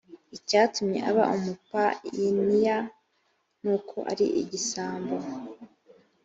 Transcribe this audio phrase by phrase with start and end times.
[0.37, 2.77] icyatumye aba umupayiniya
[3.61, 5.15] nuko arigisambo